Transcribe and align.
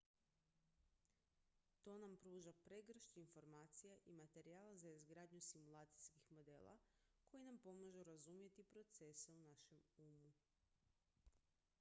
to 1.83 1.91
nam 2.03 2.15
pruža 2.23 2.53
pregršt 2.53 3.17
informacija 3.23 3.97
i 4.05 4.11
materijala 4.13 4.73
za 4.77 4.89
izgradnju 4.89 5.41
simulacijskih 5.41 6.31
modela 6.31 6.77
koji 7.27 7.43
nam 7.43 7.59
pomažu 7.59 8.03
razumjeti 8.03 8.63
procese 8.73 9.31
u 9.33 9.37
našem 9.39 9.79
umu 9.97 10.33